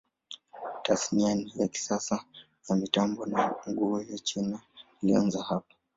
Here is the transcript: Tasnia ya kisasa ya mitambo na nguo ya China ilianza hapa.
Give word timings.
Tasnia 0.83 1.37
ya 1.55 1.67
kisasa 1.67 2.25
ya 2.69 2.75
mitambo 2.75 3.25
na 3.25 3.55
nguo 3.69 4.01
ya 4.01 4.17
China 4.19 4.59
ilianza 5.03 5.43
hapa. 5.43 5.73